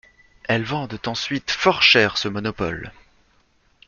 [0.45, 2.91] Elles vendent ensuite fort cher ce monopole.